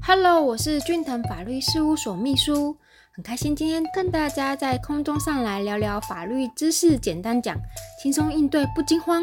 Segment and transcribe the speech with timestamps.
[0.00, 2.76] Hello，我是俊腾法律事务所秘书，
[3.14, 7.56] 很开心今天跟大家在空中上来聊聊法律知识，简单讲，
[8.02, 9.22] 轻松应对不惊慌。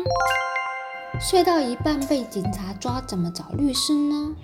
[1.20, 4.36] 睡到一半被警察抓，怎么找律师呢？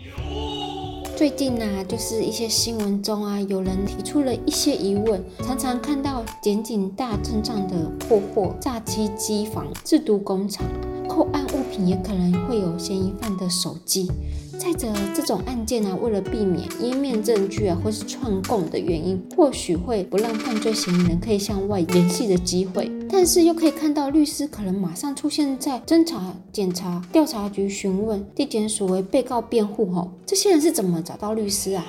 [1.15, 10.65] 最近啊，就是一些新闻中啊，有人提出了一些疑问，常常看到检警大阵仗的破获诈欺机房、制毒工厂。
[11.07, 14.11] 扣案物品也可能会有嫌疑犯的手机。
[14.57, 22.91] 再者，这种案件呢，为了避免湮灭证据啊，或是串供的原因，或许会不让犯罪嫌疑人可以向外联系的机会。
[23.09, 31.85] 但是又可以看到，律师可能马上出现在侦查、检查、调查局询问，地检署为被告辩护后，这些人是怎么找到律师啊？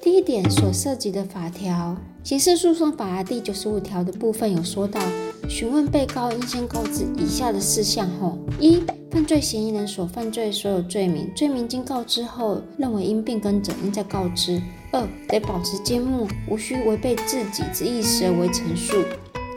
[0.00, 1.96] 第一点所涉及的法条，
[2.28, 5.00] 《刑事诉讼法》第九十五条的部分有说到。
[5.48, 14.60] 询问被告应先告知以下的事项后：一、犯罪嫌疑人所犯罪所有罪名，罪名经告知后认为应变更者，应再告知；
[14.92, 18.98] 二、得保持缄默，无需违背自己之意识而为陈述；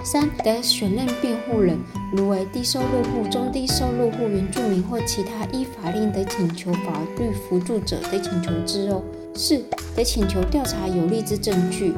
[0.02, 1.78] 三、得选任辩护人，
[2.16, 9.04] 如为低收入户、中低收入户、原住民或其他依法令得请求法律辅助者，得请求之哦；
[9.36, 9.62] 四、
[9.94, 11.94] 得请求调查有利之证据。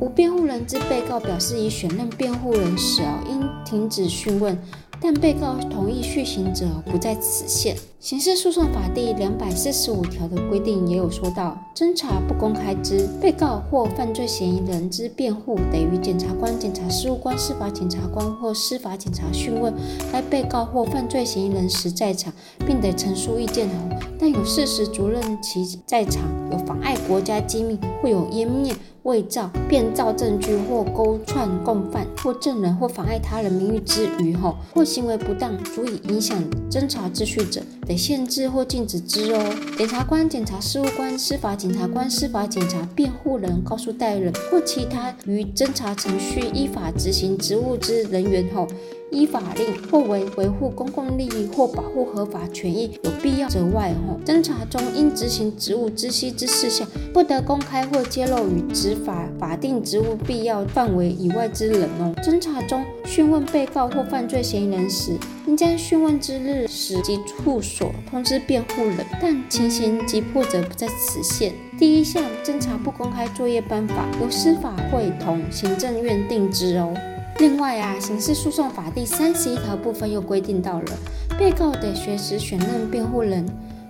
[0.00, 4.58] 无辩护人之被告表示已选任辩护人时，应停止讯问。
[4.98, 7.76] 但被告同意续行者不在此限。
[8.00, 19.72] 刑事诉讼法第两百四十五条的规定也有说到，侦查不公开之被告或犯罪嫌疑人之辩护，得于检察官、检察事务官、司法检察官或司法检察讯问
[20.10, 22.32] 该被告或犯罪嫌疑人时在场，
[22.66, 23.74] 并得陈述意见后，
[24.18, 28.74] 但有事实足认其在场，有妨碍国家机密或有湮灭、
[29.06, 36.36] 伪造、变造证据或勾串共犯或证人或妨碍他人名誉之余后，或行为不当，足以影响
[36.68, 39.54] 侦查秩序者，得限制或禁止之哦。
[39.78, 48.66] 检察官、检察事务官、司法检察官、司法检察辩护人、告诉代理人或其他于侦查程序依法执行职务之人员后。
[49.12, 62.12] 依法令或为维护公共利益或保护合法权益有必要者外，吼，侦查中应执行职务知悉之事项，不得公开或揭露与执法法定职务必要范围以外之人哦。
[62.16, 65.16] 侦查中讯问被告或犯罪嫌疑人时，
[65.46, 71.52] 应将讯问之日时及处所通知辩护人，但情形急迫者不在此限。
[71.78, 76.92] 第一项侦查不公开作业办法由司法会同行政院定之哦。
[77.38, 80.98] 另外啊，刑事诉讼法第三十一条部分又规定到了，
[81.38, 83.46] 被告得随时选任辩护人，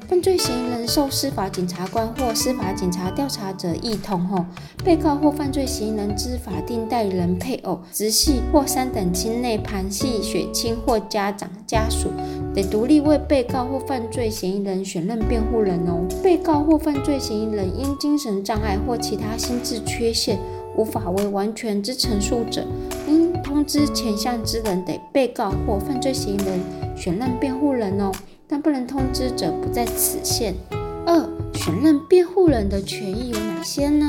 [0.08, 4.44] 犯罪嫌疑人受司法检察官或司法警察调查者一同后，
[4.84, 12.10] 被告或犯罪嫌疑人之法定代理人、配偶、直系或三等亲内旁系血亲或家长家属，
[12.54, 16.06] 得独立为被告或犯罪嫌疑人选任辩护人哦。
[16.22, 20.38] 被告或犯罪嫌疑人因精神障碍或其他心智缺陷，
[20.76, 22.64] 无法为完全之陈述者，
[23.08, 23.26] 应。
[23.42, 26.60] 通知前项之人得被告或犯罪嫌疑人
[26.96, 28.10] 选任辩护人哦，
[28.48, 30.54] 但不能通知者不在此限。
[31.04, 34.06] 二、选任辩护人的权益有哪些呢？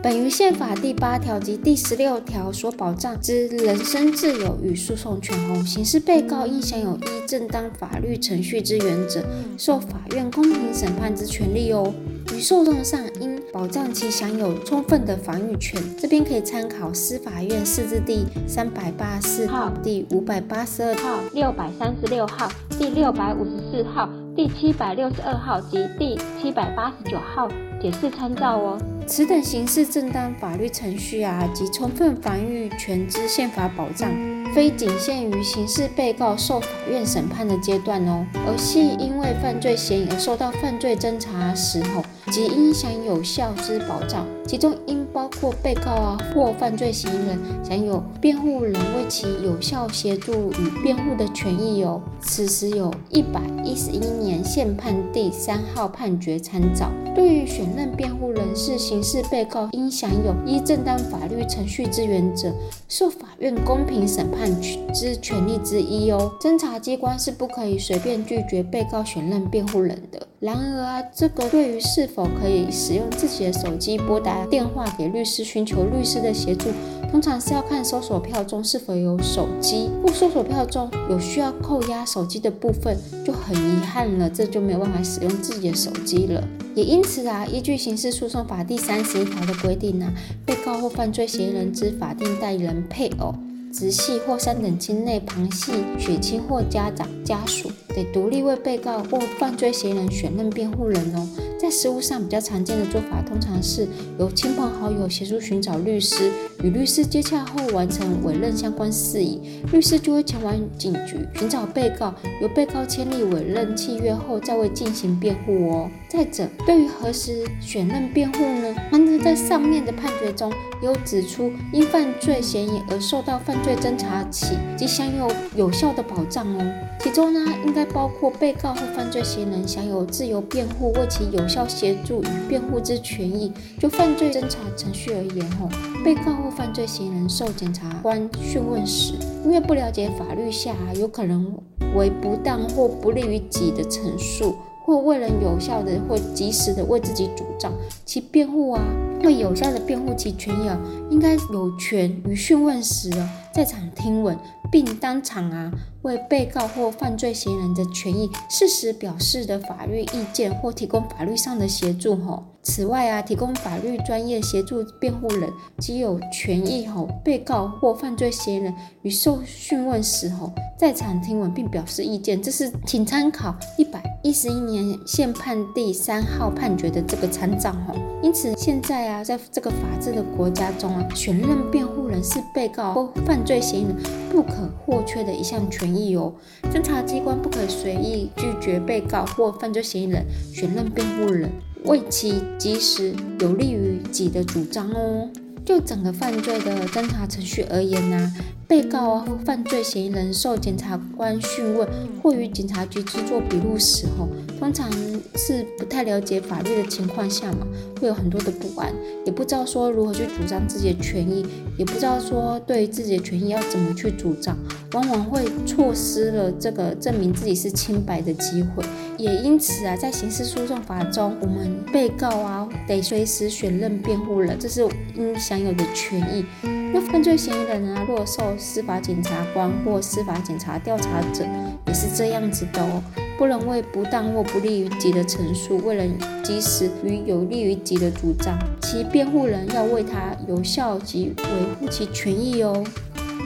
[0.00, 9.24] 本于宪法第八条及第十六条所保障之人身自由与诉讼权后，刑事被告应享有依正当法律程序之原则，
[9.58, 11.92] 受法院公平审判之权利哦。
[12.34, 27.48] 于诉讼上应保障其享有充分的防御权，这边可以参考司法院释字第三百八十四号、第五百八十二号、六百三十六号、第六百五十四号、第七百六十二号及第七百八十九号。
[27.80, 28.76] 解释参照哦。
[29.06, 34.10] 此等刑事正当法律程序啊及充分防御权之宪法保障，
[34.52, 42.02] 非仅限于刑事被告受法院审判的阶段哦，而系因为犯罪嫌疑而受到犯罪侦查时候。
[42.28, 52.00] 及应享有效之保障，其中应包括被告啊或犯罪嫌疑人享有辩护人为其有效协助与辩护的权益有。
[52.20, 56.90] 此时有一百一十一年宪判第三号判决参照。
[57.14, 62.52] 对于选任辩护人是刑事被告，应享有依正当法律程序之原则，
[62.88, 64.48] 受法院公平审判
[64.94, 66.32] 之权利之一哦。
[66.40, 70.24] 侦查机关是不可以随便拒绝被告选任辩护人的。
[70.38, 76.68] 然而啊，这个对于是否可以使用自己的手机拨打电话给律师寻求律师的协助，
[77.10, 79.90] 通常是要看搜索票中是否有手机。
[80.00, 86.40] 不搜索票中有需要扣押手机的部分，就很遗憾了，这就没有办法使用自己的手机了。
[86.78, 90.14] 也因此啊，依据刑事诉讼法第三十一条的规定呢，
[90.46, 93.34] 被告或犯罪嫌疑人之法定代理人、配偶。
[93.70, 101.28] 直系或三等亲内旁系血亲或家长家属得独立为被告或犯罪嫌疑人选任辩护人哦。
[101.60, 103.86] 在实务上比较常见的做法，通常是
[104.18, 106.30] 由亲朋好友协助寻找律师，
[106.62, 112.12] 与律师接洽后完成委任相关事宜，律师就会前往警局寻找被告，
[112.42, 115.90] 由被告签立委任契约后再为进行辩护哦。
[116.08, 118.74] 再者，对于何时选任辩护呢？
[118.90, 120.52] 安德在上面的判决中
[120.82, 126.72] 有指出，因犯罪嫌疑而受到犯罪侦查起即享有有效的保障哦。
[127.00, 133.52] 其中呢，应该包括被告或犯罪嫌疑人享有自由辩护，为其有效协助与辩护之权益。
[133.78, 135.68] 就犯罪侦查程序而言，哦，
[136.04, 139.14] 被告犯罪嫌疑人受检察官讯问时，
[139.44, 141.56] 因为不了解法律下有可能
[141.94, 147.72] 为不当或不利于己的陈述，或未能有效的或及时的为自己主张
[148.04, 148.82] 其辩护啊，
[149.24, 150.78] 为有效的辩护其权益啊，
[151.10, 154.36] 应该有权于讯问时啊，在场听闻。
[154.70, 155.72] 并当场啊
[156.02, 162.44] 为被告或犯罪嫌疑人的权益事实表示的法律意见或提供法律上的协助吼。
[162.68, 172.40] 此外啊，提供法律专业协助辩护人即有权益吼，被告或犯罪嫌疑人于受讯问时候在场听闻并表示意见。
[172.42, 177.94] 这是请参考一百一十一年宪判第三号判决的这个参照吼。
[178.22, 183.96] 因此现在啊，在这个法治的国家中啊，选任辩护人是被告或犯罪嫌疑人
[184.30, 184.42] 不。
[184.48, 186.32] 可或缺的一项权益哦，
[186.72, 190.24] 侦查机关不可随意拒绝被告或犯罪嫌疑人
[190.54, 191.50] 选任辩护人，
[191.88, 195.28] 为其及时有利于己的主张哦。
[195.64, 198.32] 就整个犯罪的侦查程序而言呢，
[198.66, 201.86] 被告啊或犯罪嫌疑人受检察官讯问
[202.22, 204.90] 或与警察局制作笔录时候，通常
[205.36, 207.66] 是不太了解法律的情况下嘛，
[208.00, 208.92] 会有很多的不安，
[209.24, 211.46] 也不知道说如何去主张自己的权益，
[211.78, 214.58] 也不知道说对于自己的权益要怎么去主张，
[214.92, 218.84] 往往会错失了这个证明自己是清白的机会。
[219.16, 226.44] 也因此啊，在刑事诉讼法中，我们被告啊得随时选任辩护人，这是应享有的权益。
[226.92, 231.44] 那犯罪嫌疑人啊，若受司法检察官或司法检察调查者，
[231.86, 233.02] 也是这样子的哦，
[233.38, 236.04] 不能为不当或不利于己的陈述，为了
[236.42, 241.44] 及时与有利于己的主张，其辩护人要为他有效及维
[241.78, 242.84] 护其权益哦。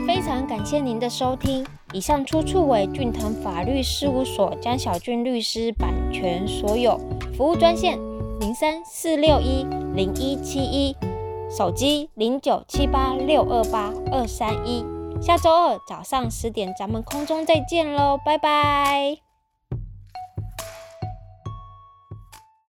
[0.06, 1.64] 非常感谢您的收听。
[1.92, 6.98] 以上出处为俊腾法律事务所江小俊律师版权所有。
[7.36, 7.98] 服务专线
[8.40, 10.96] 零三四六一零一七一，
[11.54, 14.82] 手机零九七八六二八二三一。
[15.20, 19.31] 下周二早上十点，咱们空中再见喽，拜拜。